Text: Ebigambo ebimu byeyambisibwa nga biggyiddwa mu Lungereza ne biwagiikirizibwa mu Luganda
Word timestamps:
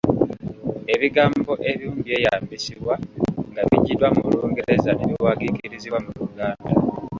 Ebigambo 0.93 1.51
ebimu 1.69 1.95
byeyambisibwa 2.03 2.93
nga 3.49 3.61
biggyiddwa 3.67 4.07
mu 4.15 4.23
Lungereza 4.33 4.91
ne 4.93 5.05
biwagiikirizibwa 5.09 5.99
mu 6.05 6.11
Luganda 6.19 6.67